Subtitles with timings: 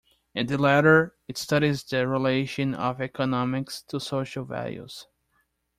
[0.33, 5.05] In the latter, it studies the relation of economics to social values.